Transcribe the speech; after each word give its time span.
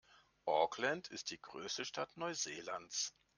Auckland 0.47 1.09
ist 1.09 1.29
die 1.29 1.39
größte 1.39 1.85
Stadt 1.85 2.17
Neuseelands. 2.17 3.13